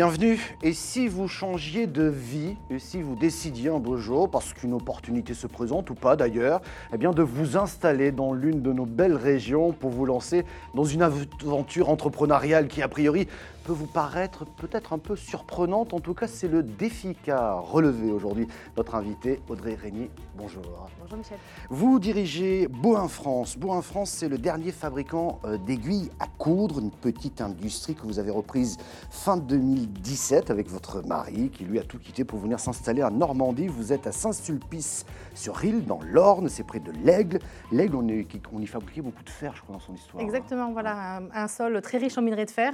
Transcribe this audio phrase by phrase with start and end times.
[0.00, 0.56] Bienvenue.
[0.62, 4.72] Et si vous changiez de vie, et si vous décidiez un beau jour, parce qu'une
[4.72, 6.62] opportunité se présente ou pas d'ailleurs,
[6.94, 11.02] eh de vous installer dans l'une de nos belles régions pour vous lancer dans une
[11.02, 13.28] aventure entrepreneuriale qui a priori
[13.70, 15.94] peut vous paraître peut-être un peu surprenante.
[15.94, 20.10] En tout cas, c'est le défi qu'a relevé aujourd'hui notre invité Audrey Régnier.
[20.36, 20.88] Bonjour.
[21.00, 21.38] Bonjour Michel.
[21.68, 23.56] Vous dirigez Boin France.
[23.56, 28.18] Boin France, c'est le dernier fabricant euh, d'aiguilles à coudre, une petite industrie que vous
[28.18, 28.76] avez reprise
[29.08, 33.68] fin 2017 avec votre mari qui lui a tout quitté pour venir s'installer en Normandie.
[33.68, 37.38] Vous êtes à Saint-Sulpice-sur-Île, dans l'Orne, c'est près de l'Aigle.
[37.70, 38.08] L'Aigle, on,
[38.60, 40.20] y fabriquait beaucoup de fer, je crois, dans son histoire.
[40.20, 42.72] Exactement, voilà, un, sol très riche en minerais de fer.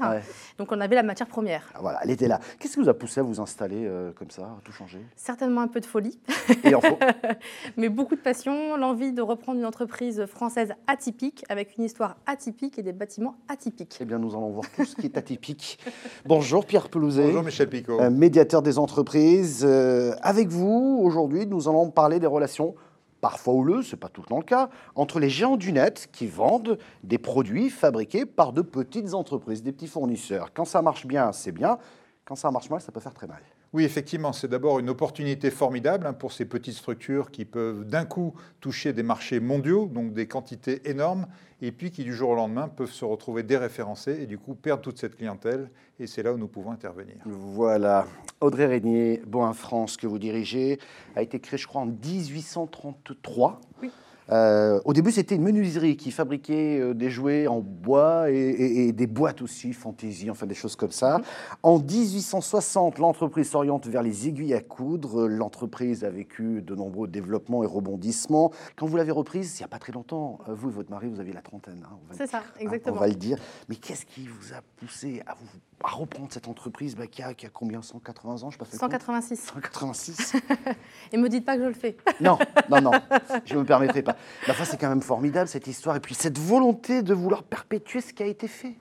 [0.56, 1.70] Donc on avait la matière première.
[1.74, 2.40] Ah, voilà, elle était là.
[2.58, 5.00] Qu'est-ce qui vous a poussé à vous installer euh, comme ça, à tout changer?
[5.16, 6.18] Certainement un peu de folie.
[6.64, 6.98] Et en faut.
[7.76, 12.78] Mais beaucoup de passion, l'envie de reprendre une entreprise française atypique, avec une histoire atypique
[12.78, 13.98] et des bâtiments atypiques.
[14.00, 15.78] Eh bien, nous allons voir tout ce qui est atypique.
[16.24, 17.24] Bonjour Pierre Pelouzet.
[17.24, 18.00] Bonjour Michel Picot.
[18.00, 19.64] Euh, médiateur des entreprises.
[19.66, 22.74] Euh, avec vous, aujourd'hui, nous allons parler des relations
[23.20, 26.08] parfois houleuses, ce n'est pas tout le temps le cas, entre les géants du net
[26.12, 30.52] qui vendent des produits fabriqués par de petites entreprises, des petits fournisseurs.
[30.52, 31.78] Quand ça marche bien, c'est bien.
[32.24, 33.42] Quand ça marche mal, ça peut faire très mal.
[33.72, 38.04] Oui, effectivement, c'est d'abord une opportunité formidable hein, pour ces petites structures qui peuvent d'un
[38.04, 41.26] coup toucher des marchés mondiaux, donc des quantités énormes,
[41.60, 44.82] et puis qui du jour au lendemain peuvent se retrouver déréférencés et du coup perdre
[44.82, 45.70] toute cette clientèle.
[45.98, 47.16] Et c'est là où nous pouvons intervenir.
[47.24, 48.06] Voilà.
[48.40, 50.78] Audrey Régnier, Boin France, que vous dirigez,
[51.14, 53.60] a été créée, je crois, en 1833.
[53.82, 53.90] Oui.
[54.30, 59.06] Euh, au début, c'était une menuiserie qui fabriquait euh, des jouets en bois et, des
[59.06, 61.20] boîtes aussi, fantaisie, enfin des choses comme ça.
[61.62, 65.28] En 1860, l'entreprise s'oriente vers les aiguilles à coudre.
[65.28, 68.52] L'entreprise a vécu de nombreux développements et rebondissements.
[68.76, 71.08] Quand vous l'avez reprise, il n'y a pas très longtemps, euh, vous et votre mari,
[71.08, 71.84] vous aviez la trentaine.
[71.84, 72.96] Hein, C'est ça, hein, exactement.
[72.96, 73.38] on va le dire.
[73.68, 75.46] Mais qu'est-ce qui vous a poussé à, vous,
[75.84, 79.36] à reprendre cette entreprise bah, qui, a, qui, a, combien 180 ans je pas 186.
[79.36, 80.36] 186.
[81.12, 81.96] et me dites pas que je le fais.
[82.20, 82.38] non,
[82.70, 82.90] non, non,
[83.44, 84.15] je ne me permettrai pas.
[84.46, 85.96] La fois, c'est quand même formidable cette histoire.
[85.96, 88.74] Et puis cette volonté de vouloir perpétuer ce qui a été fait.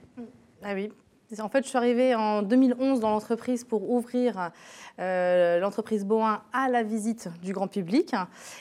[0.62, 0.90] Ah oui.
[1.40, 4.52] En fait, je suis arrivée en 2011 dans l'entreprise pour ouvrir
[5.00, 8.14] euh, l'entreprise Boin à la visite du grand public.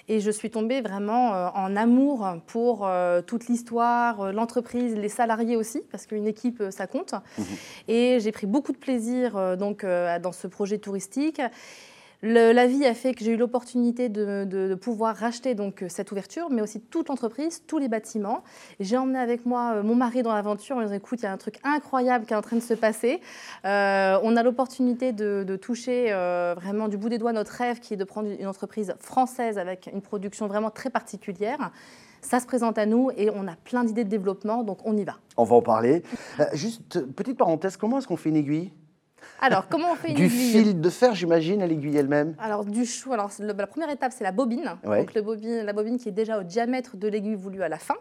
[0.08, 5.56] Et je suis tombée vraiment euh, en amour pour euh, toute l'histoire, l'entreprise, les salariés
[5.56, 7.14] aussi, parce qu'une équipe, ça compte.
[7.38, 7.44] Mmh
[7.88, 11.42] Et j'ai pris beaucoup de plaisir donc, dans ce projet touristique
[12.22, 16.50] la vie a fait que j'ai eu l'opportunité de, pouvoir racheter donc euh, cette ouverture,
[16.50, 18.44] mais aussi toute l'entreprise, tous les bâtiments.
[18.80, 21.32] J'ai emmené avec moi euh, mon mari dans l'aventure en disant écoute, il y a
[21.32, 23.22] un truc incroyable qui est en train de se passer.
[23.66, 26.12] Euh, on a l'opportunité de, toucher
[26.56, 29.90] vraiment du bout des doigts notre rêve qui est de prendre une entreprise française avec
[29.92, 31.72] une production vraiment très particulière.
[32.22, 35.04] Ça se présente à nous et on a plein d'idées de développement, donc on y
[35.04, 35.16] va.
[35.38, 36.04] On va en parler.
[36.54, 38.72] juste, petite parenthèse, comment est-ce qu'on fait une aiguille?
[39.40, 42.36] Alors, comment on fait une du aiguille Du fil de fer, j'imagine, à l'aiguille elle-même
[42.40, 43.14] Alors, du chou.
[43.14, 44.78] Alors, la première étape, c'est la bobine.
[44.84, 47.78] Donc, le bobine, la bobine qui est déjà au diamètre de l'aiguille voulue à la
[47.78, 47.96] fin.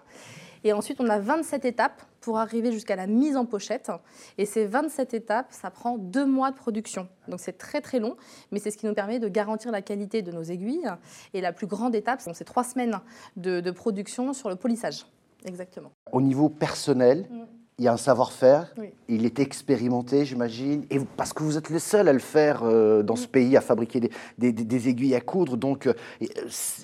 [0.67, 3.93] Et ensuite, on a 27 étapes pour arriver jusqu'à la mise en pochette.
[4.39, 7.07] Et ces 27 étapes, ça prend deux mois de production.
[7.29, 8.17] Donc c'est très très long,
[8.51, 10.89] mais c'est ce qui nous permet de garantir la qualité de nos aiguilles.
[11.35, 12.99] Et la plus grande étape, c'est trois semaines
[13.37, 15.05] de, production sur le polissage.
[15.45, 15.91] Exactement.
[16.13, 18.73] Au niveau personnel, mm il y a un savoir-faire,
[19.09, 23.03] il est expérimenté, j'imagine, et parce que vous êtes le seul à le faire euh,
[23.03, 26.27] dans ce pays, à fabriquer des, aiguilles à coudre, donc euh, euh,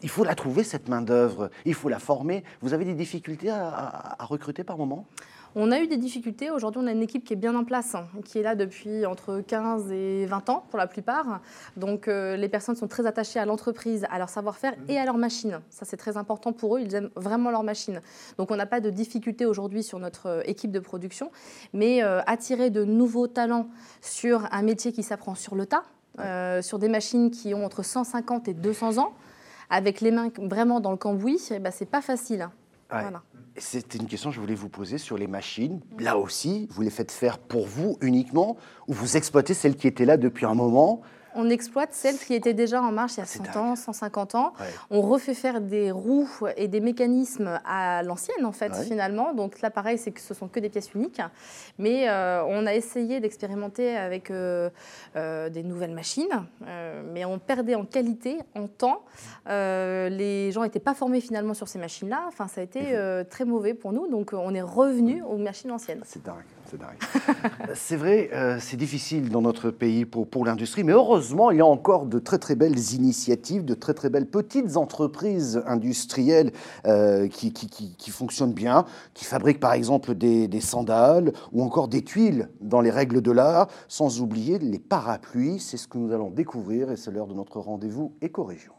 [0.02, 2.42] il faut la trouver, cette main-d'œuvre, il faut la former.
[2.60, 5.06] Vous avez des difficultés à recruter par moment?
[5.54, 6.50] On a eu des difficultés.
[6.50, 9.04] Aujourd'hui, on a une équipe qui est bien en place, hein, qui est là depuis
[9.06, 11.40] entre 15 et 20 ans pour la plupart.
[11.76, 15.16] Donc, euh, les personnes sont très attachées à l'entreprise, à leur savoir-faire et à leur
[15.16, 15.60] machine.
[15.70, 16.80] Ça, c'est très important pour eux.
[16.80, 18.00] Ils aiment vraiment leur machine.
[18.38, 21.30] Donc, on n'a pas de difficultés aujourd'hui sur notre euh, équipe de production.
[21.72, 23.68] Mais euh, attirer de nouveaux talents
[24.00, 25.84] sur un métier qui s'apprend sur le tas,
[26.62, 29.14] sur des machines qui ont entre 150 et 200 ans,
[29.70, 32.50] avec les mains vraiment dans le cambouis, eh ben, c'est pas facile.
[32.90, 33.22] Voilà.
[33.56, 35.80] C'était une question que je voulais vous poser sur les machines.
[35.98, 38.56] Là aussi, vous les faites faire pour vous uniquement
[38.88, 41.02] ou vous exploitez celles qui étaient là depuis un moment
[41.34, 44.52] on exploite celles qui étaient déjà en marche il y a 100 ans, 150 ans.
[44.90, 49.32] On refait faire des roues et des mécanismes à l'ancienne, en fait, finalement.
[49.34, 51.20] Donc là, pareil, c'est que ce sont que des pièces uniques.
[51.78, 54.70] Mais euh, on a essayé d'expérimenter avec euh,
[55.16, 56.46] euh, des nouvelles machines,
[57.12, 59.02] mais on perdait en qualité, en temps.
[59.46, 62.24] les gens n'étaient pas formés finalement sur ces machines-là.
[62.28, 62.96] Enfin, ça a été
[63.30, 64.08] très mauvais pour nous.
[64.08, 66.02] Donc on est revenu aux machines anciennes.
[66.04, 66.44] C'est dingue.
[67.74, 71.60] C'est vrai, euh, c'est difficile dans notre pays pour, pour l'industrie, mais heureusement, il y
[71.60, 76.52] a encore de très très belles initiatives, de très très belles petites entreprises industrielles
[76.86, 78.84] euh, qui, qui, qui, fonctionnent bien,
[79.14, 83.30] qui fabriquent par exemple des, des, sandales ou encore des tuiles dans les règles de
[83.30, 85.60] l'art, sans oublier les parapluies.
[85.60, 88.72] C'est ce que nous allons découvrir et c'est l'heure de notre rendez-vous éco-région.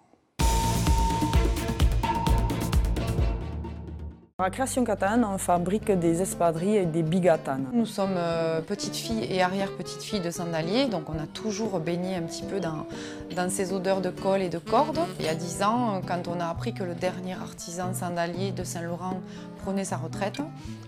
[4.44, 7.68] À Création Catane, on fabrique des espadrilles et des bigatanes.
[7.74, 12.16] Nous sommes euh, petites filles et arrière-petites filles de sandaliers, donc on a toujours baigné
[12.16, 12.88] un petit peu dans,
[13.36, 15.00] dans ces odeurs de colle et de corde.
[15.20, 18.64] Il y a dix ans, quand on a appris que le dernier artisan sandalier de
[18.64, 19.22] Saint-Laurent
[19.64, 20.40] prenait sa retraite,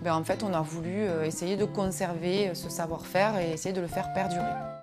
[0.02, 3.80] ben en fait on a voulu euh, essayer de conserver ce savoir-faire et essayer de
[3.80, 4.73] le faire perdurer.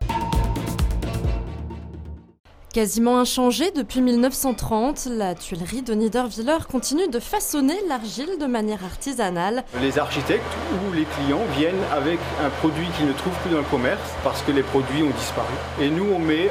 [2.74, 9.66] Quasiment inchangée depuis 1930, la tuilerie de Niederwiller continue de façonner l'argile de manière artisanale.
[9.82, 13.66] Les architectes ou les clients viennent avec un produit qu'ils ne trouvent plus dans le
[13.66, 15.54] commerce parce que les produits ont disparu.
[15.82, 16.50] Et nous, on met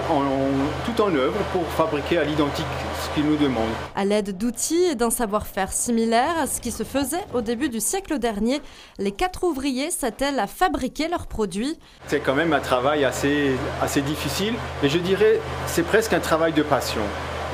[0.84, 2.66] tout en œuvre pour fabriquer à l'identique
[3.02, 3.64] ce qu'ils nous demandent.
[3.96, 7.80] À l'aide d'outils et d'un savoir-faire similaire à ce qui se faisait au début du
[7.80, 8.60] siècle dernier,
[8.98, 11.78] les quatre ouvriers s'attellent à fabriquer leurs produits.
[12.08, 14.52] C'est quand même un travail assez, assez difficile,
[14.82, 17.02] et je dirais c'est presque un travail de passion.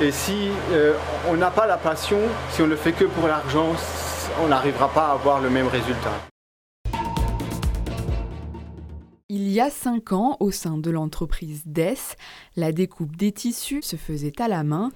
[0.01, 0.93] Et si euh,
[1.29, 2.17] on n'a pas la passion,
[2.51, 3.73] si on ne fait que pour l'argent,
[4.43, 6.13] on n'arrivera pas à avoir le même résultat.
[9.29, 12.15] Il y a cinq ans, au sein de l'entreprise DES,
[12.55, 14.91] la découpe des tissus se faisait à la main.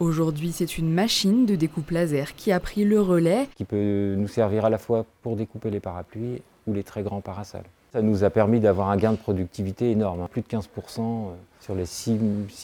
[0.00, 3.48] Aujourd'hui, c'est une machine de découpe laser qui a pris le relais.
[3.56, 7.20] Qui peut nous servir à la fois pour découper les parapluies ou les très grands
[7.20, 7.62] parasols.
[7.94, 10.28] Ça nous a permis d'avoir un gain de productivité énorme, hein.
[10.28, 10.64] plus de 15%
[10.98, 12.18] euh, sur les six,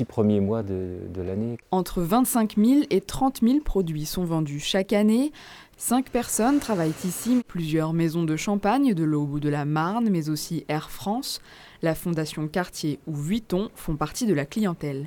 [0.09, 1.57] premiers mois de, de l'année.
[1.71, 5.31] Entre 25 000 et 30 000 produits sont vendus chaque année.
[5.77, 10.31] Cinq personnes travaillent ici, plusieurs maisons de champagne de l'Aube ou de la Marne, mais
[10.31, 11.41] aussi Air France.
[11.81, 15.07] La Fondation Cartier ou Vuitton font partie de la clientèle.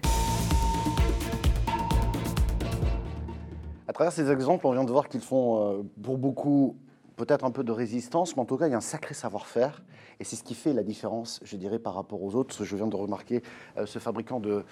[3.89, 6.77] À travers ces exemples, on vient de voir qu'ils font euh, pour beaucoup
[7.15, 9.81] peut-être un peu de résistance, mais en tout cas, il y a un sacré savoir-faire.
[10.19, 12.63] Et c'est ce qui fait la différence, je dirais, par rapport aux autres.
[12.63, 13.41] Je viens de remarquer
[13.77, 14.63] euh, ce fabricant de,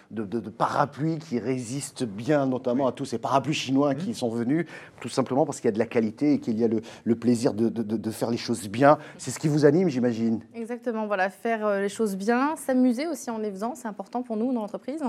[0.58, 4.66] parapluies qui résiste bien, notamment à tous ces parapluies chinois qui sont venus,
[5.00, 7.54] tout simplement parce qu'il y a de la qualité et qu'il y a le, plaisir
[7.54, 8.98] de, faire les choses bien.
[9.18, 10.42] C'est ce qui vous anime, j'imagine.
[10.56, 14.38] Exactement, voilà, faire euh, les choses bien, s'amuser aussi en les faisant, c'est important pour
[14.38, 15.04] nous dans l'entreprise.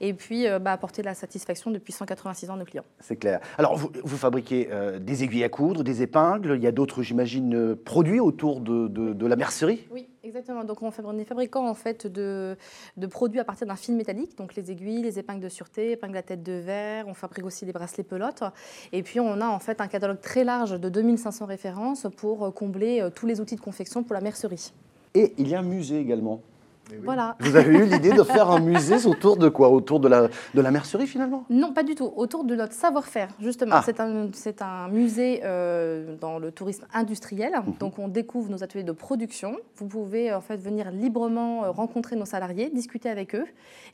[0.00, 2.84] Et puis, euh, bah, apporter de la satisfaction depuis 186 ans à nos clients.
[3.00, 3.40] C'est clair.
[3.58, 4.68] Alors, vous, fabriquez
[5.00, 9.34] des aiguilles à coudre, des épingles, il y a d'autres, j'imagine, produits autour de la
[9.34, 9.88] mercerie?
[9.90, 10.62] Oui, exactement.
[10.62, 12.56] Donc on, est fabricant en fait de,
[13.10, 16.22] produits à partir d'un fil métallique, donc les aiguilles, les épingles de sûreté, épingles à
[16.22, 17.08] tête de verre.
[17.08, 18.44] On fabrique aussi des bracelets pelotes.
[18.92, 23.00] Et puis on a en fait un catalogue très large de 2500 références pour combler
[23.00, 24.72] euh, tous les outils de confection pour la mercerie.
[25.14, 26.42] Et il y a un musée également.
[27.02, 27.36] Voilà.
[27.40, 29.70] Vous avez eu l'idée de faire un musée autour de quoi?
[29.70, 31.44] Autour de la, de la mercerie finalement?
[31.50, 32.12] Non, pas du tout.
[32.16, 33.76] Autour de notre savoir-faire, justement.
[33.76, 33.82] Ah.
[33.84, 34.28] C'est un,
[34.60, 37.52] un, musée euh, dans le tourisme industriel.
[37.54, 37.74] Mhm.
[37.80, 39.56] Donc on découvre nos ateliers de production.
[39.76, 43.46] Vous pouvez en fait venir librement euh, rencontrer nos salariés, discuter avec eux.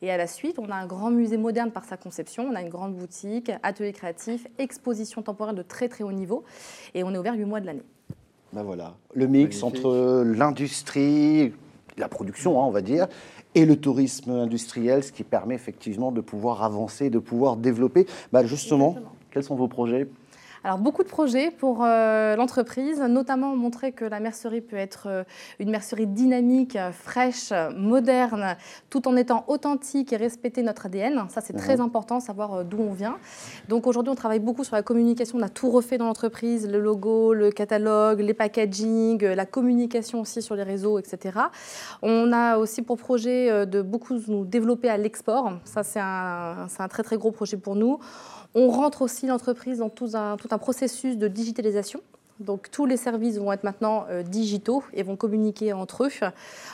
[0.02, 2.46] Et à la suite, on a un grand musée moderne par sa conception.
[2.50, 6.44] On a une grande boutique, atelier créatif, exposition temporaire de très très haut niveau.
[6.94, 7.84] Et on est ouvert 8 mois de l'année.
[8.52, 11.54] Ben voilà, le mix entre l'industrie,
[11.98, 13.06] la production, hein, on va dire,
[13.54, 18.06] et le tourisme industriel, ce qui permet effectivement de pouvoir avancer, de pouvoir développer.
[18.32, 18.96] Bah, justement,
[19.30, 20.08] quels sont vos projets?
[20.64, 25.24] Alors beaucoup de projets pour euh, l'entreprise, notamment montrer que la mercerie peut être euh,
[25.58, 28.56] une mercerie dynamique, fraîche, moderne,
[28.88, 31.26] tout en étant authentique et respecter notre ADN.
[31.30, 31.86] Ça c'est très mhm.
[31.86, 33.16] important, savoir euh, d'où on vient.
[33.68, 36.78] Donc aujourd'hui on travaille beaucoup sur la communication, on a tout refait dans l'entreprise, le
[36.78, 41.40] logo, le catalogue, les packaging, la communication aussi sur les réseaux, etc.
[42.02, 45.54] On a aussi pour projet de beaucoup nous développer à l'export.
[45.64, 47.98] Ça c'est un, un très très gros projet pour nous.
[48.54, 52.00] On rentre aussi l'entreprise dans tout un, tout un processus de digitalisation.
[52.42, 56.10] Donc tous les services vont être maintenant euh, digitaux et vont communiquer entre eux.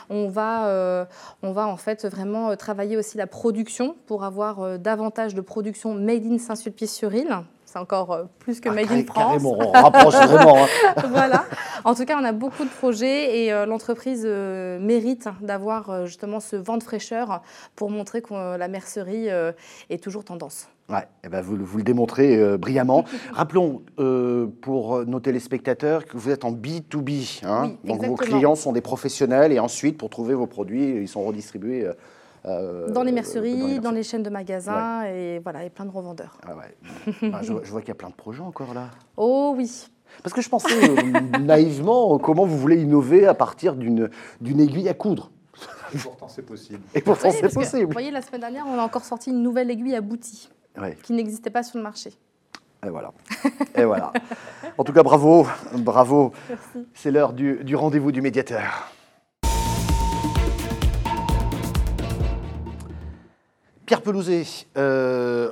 [0.09, 1.05] On va, euh,
[1.43, 5.93] on va en fait vraiment euh, travailler aussi la production pour avoir davantage de production
[5.93, 7.37] made in Saint-Sulpice-sur-Île.
[7.65, 9.43] C'est encore plus que ah, made in France.
[9.43, 10.63] Carrément, on rapproche vraiment.
[10.63, 11.01] Hein.
[11.09, 11.45] voilà.
[11.83, 16.77] En tout cas, on a beaucoup de projets et l'entreprise mérite d'avoir justement ce vent
[16.77, 17.43] de fraîcheur
[17.75, 19.27] pour montrer que la mercerie
[19.89, 20.67] est toujours tendance.
[20.89, 23.05] Ouais, eh ben vous, vous, le démontrez euh, brillamment.
[23.33, 27.45] Rappelons euh, pour nos téléspectateurs que vous êtes en B2B.
[27.45, 31.23] Hein Donc vos clients sont des professionnels et ensuite, pour trouver vos produits, ils sont
[31.23, 31.87] redistribués.
[32.45, 36.37] Euh, dans, les merceries, dans les, chaînes de magasins et voilà, et plein de revendeurs.
[36.47, 37.23] Ah ouais.
[37.33, 38.89] Ah, je, je, vois qu'il y a plein de projets encore là.
[39.17, 39.89] Oh oui,
[40.23, 44.09] Parce que je pensais euh, naïvement comment vous voulez innover à partir d'une
[44.59, 45.31] aiguille à coudre.
[45.93, 46.79] Et pourtant, c'est possible.
[46.93, 47.85] Et pourtant, Oui, c'est que, possible.
[47.87, 50.49] Vous voyez, la semaine dernière, on a encore sorti une nouvelle aiguille aboutie
[51.03, 52.13] Qui n'existait pas sur le marché.
[52.85, 53.11] Et voilà.
[53.75, 54.13] Et voilà.
[54.77, 56.33] En tout cas, bravo, bravo.
[56.93, 58.89] C'est l'heure du, du rendez-vous du médiateur.
[63.85, 64.43] Pierre Pelouzet,
[64.77, 65.51] euh,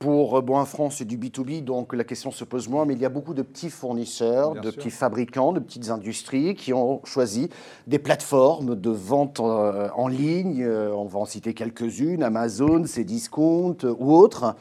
[0.00, 3.04] pour Boin France, c'est du B2B, donc la question se pose moins, mais il y
[3.04, 4.78] a beaucoup de petits fournisseurs, Bien de sûr.
[4.78, 7.50] petits fabricants, de petites industries qui ont choisi
[7.86, 10.64] des plateformes de vente euh, en ligne.
[10.64, 14.56] Euh, on va en citer quelques-unes, Amazon, Cdiscount euh, ou autres.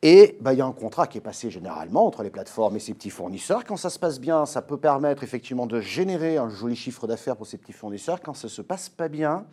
[0.00, 2.80] Et bah, il y a un contrat qui est passé généralement entre les plateformes et
[2.80, 3.64] ces petits fournisseurs.
[3.64, 7.36] Quand ça se passe bien, ça peut permettre effectivement de générer un joli chiffre d'affaires
[7.36, 8.20] pour ces petits fournisseurs.
[8.22, 9.44] Quand ça se passe pas bien,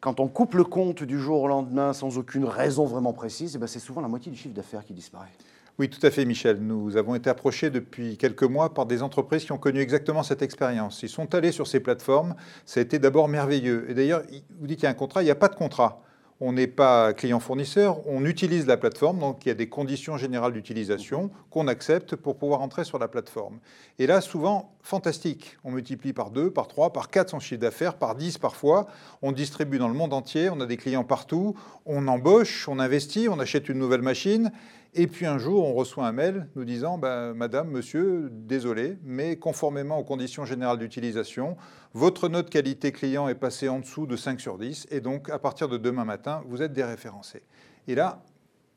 [0.00, 3.58] quand on coupe le compte du jour au lendemain sans aucune raison vraiment précise, eh
[3.58, 5.32] ben, c'est souvent la moitié du chiffre d'affaires qui disparaît.
[5.78, 6.58] Oui, tout à fait, Michel.
[6.60, 10.42] Nous avons été approchés depuis quelques mois par des entreprises qui ont connu exactement cette
[10.42, 11.02] expérience.
[11.04, 12.34] Ils sont allés sur ces plateformes.
[12.66, 13.88] Ça a été d'abord merveilleux.
[13.88, 15.22] Et d'ailleurs, il- vous dites qu'il y a un contrat.
[15.22, 16.02] Il n'y a pas de contrat.
[16.40, 18.06] On n'est pas client-fournisseur.
[18.06, 19.18] On utilise la plateforme.
[19.18, 23.08] Donc, il y a des conditions générales d'utilisation qu'on accepte pour pouvoir entrer sur la
[23.08, 23.58] plateforme.
[23.98, 25.58] Et là, souvent, fantastique.
[25.64, 28.86] On multiplie par 2, par 3, par 4 son chiffre d'affaires, par 10 parfois.
[29.20, 30.48] On distribue dans le monde entier.
[30.48, 31.56] On a des clients partout.
[31.86, 34.52] On embauche, on investit, on achète une nouvelle machine.
[34.94, 39.36] Et puis un jour, on reçoit un mail nous disant bah, Madame, monsieur, désolé, mais
[39.36, 41.56] conformément aux conditions générales d'utilisation,
[41.92, 45.38] votre note qualité client est passée en dessous de 5 sur 10, et donc à
[45.38, 47.42] partir de demain matin, vous êtes déréférencé.
[47.86, 48.22] Et là,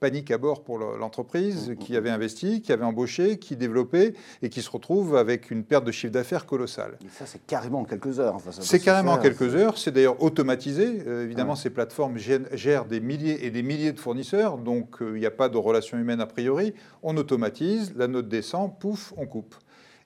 [0.02, 4.50] panique à bord pour le- l'entreprise qui avait investi, qui avait embauché, qui développait, et
[4.50, 6.98] qui se retrouve avec une perte de chiffre d'affaires colossale.
[7.06, 8.34] Et ça, c'est carrément en quelques heures.
[8.36, 9.78] Enfin, C'est carrément en quelques heures.
[9.78, 11.04] C'est d'ailleurs automatisé.
[11.06, 11.60] Euh, évidemment, Ouais.
[11.60, 15.26] ces plateformes gè- gèrent des milliers et des milliers de fournisseurs, donc euh, il n'y
[15.28, 16.74] a pas de relation humaine a priori.
[17.04, 19.54] On automatise, la note descend, pouf, on coupe.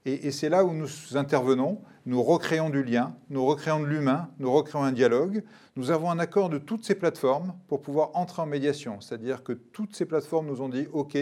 [0.05, 1.81] Et, c'est là où nous intervenons.
[2.05, 5.43] Nous recréons du lien, nous recréons de l'humain, nous recréons un dialogue.
[5.75, 9.01] Nous avons un accord de toutes ces plateformes pour pouvoir entrer en médiation.
[9.01, 11.17] C'est-à-dire que toutes ces plateformes nous ont dit OK,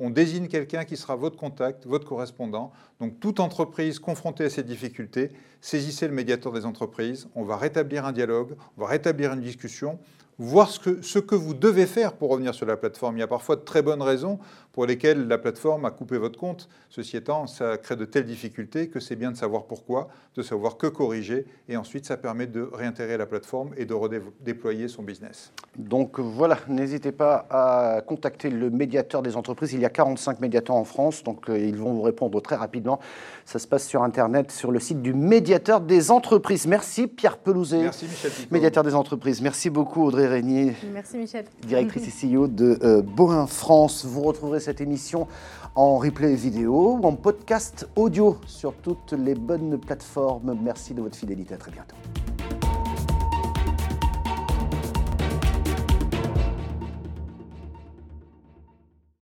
[0.00, 2.72] on désigne quelqu'un qui sera votre contact, votre correspondant.
[3.00, 8.04] Donc toute entreprise confrontée à ces difficultés, saisissez le médiateur des entreprises, on va rétablir
[8.04, 10.00] un dialogue, on va rétablir une discussion,
[10.38, 13.16] voir ce que, ce que vous devez faire pour revenir sur la plateforme.
[13.16, 14.38] Il y a parfois de très bonnes raisons
[14.72, 16.68] pour lesquelles la plateforme a coupé votre compte.
[16.90, 20.76] Ceci étant, ça crée de telles difficultés que c'est bien de savoir pourquoi, de savoir
[20.76, 25.52] que corriger, et ensuite ça permet de réintégrer la plateforme et de redéployer son business.
[25.76, 29.72] Donc voilà, n'hésitez pas à contacter le médiateur des entreprises.
[29.72, 32.98] Il y a 45 médiateurs en France, donc euh, ils vont vous répondre très rapidement.
[33.44, 36.66] Ça se passe sur Internet, sur le site du médiateur des entreprises.
[36.66, 38.48] Merci Pierre Pelouzet, Merci Michel Picot.
[38.52, 39.40] médiateur des entreprises.
[39.40, 41.44] Merci beaucoup Audrey Régnier, Merci Michel.
[41.66, 44.04] directrice et CEO de euh, France.
[44.04, 45.26] Vous retrouverez cette émission
[45.74, 50.56] en replay vidéo ou en podcast audio sur toutes les bonnes plateformes.
[50.62, 51.54] Merci de votre fidélité.
[51.54, 51.96] À très bientôt.